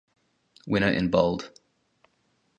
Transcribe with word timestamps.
Winner 0.65 0.89
in 0.91 1.09
bold. 1.11 1.51